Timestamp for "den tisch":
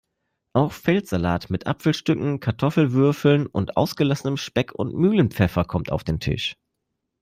6.03-6.55